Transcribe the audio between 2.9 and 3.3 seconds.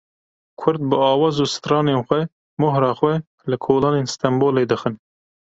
xwe